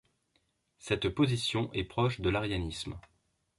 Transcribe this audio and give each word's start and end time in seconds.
Cette 0.79 1.09
position 1.09 1.71
est 1.73 1.83
proche 1.83 2.21
de 2.21 2.31
l'arianisme. 2.31 2.97